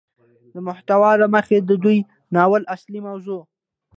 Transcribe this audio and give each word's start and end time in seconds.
د 0.53 0.55
محتوا 0.67 1.11
له 1.21 1.27
مخې 1.33 1.57
ده 1.67 1.75
دې 1.83 1.97
ناول 2.35 2.63
اصلي 2.75 2.99
موضوع 3.07 3.41